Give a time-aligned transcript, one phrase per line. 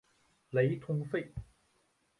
[0.49, 1.31] 雷通费。